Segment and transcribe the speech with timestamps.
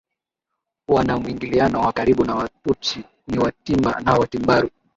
[0.87, 4.69] wanamwingiliano wa karibu na Watutsi ni Watimba na Watimbaru